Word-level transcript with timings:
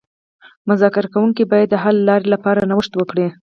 مذاکره 0.69 1.07
کوونکي 1.13 1.43
باید 1.51 1.67
د 1.71 1.75
حل 1.83 1.97
لارې 2.09 2.27
لپاره 2.33 2.67
نوښت 2.71 2.91
وکړي 2.97 3.27